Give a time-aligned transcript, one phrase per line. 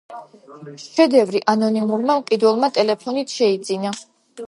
[0.85, 3.99] შედევრი ანონიმურმა მყიდველმა ტელეფონით შეიძინა.